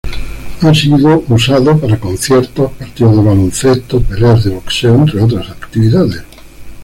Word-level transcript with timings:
Ha 0.61 0.73
sido 0.73 1.23
usado 1.29 1.77
para 1.77 1.99
conciertos, 1.99 2.71
partidos 2.71 3.17
de 3.17 3.21
baloncesto, 3.23 4.01
peleas 4.01 4.43
de 4.45 4.49
boxeo 4.49 4.95
entre 4.95 5.21
otras 5.21 5.51
actividades. 5.51 6.23